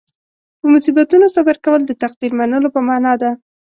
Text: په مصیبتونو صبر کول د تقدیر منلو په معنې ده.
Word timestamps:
په 0.59 0.65
مصیبتونو 0.73 1.25
صبر 1.35 1.55
کول 1.65 1.81
د 1.85 1.91
تقدیر 2.03 2.31
منلو 2.39 2.69
په 2.75 2.81
معنې 2.87 3.13
ده. 3.21 3.31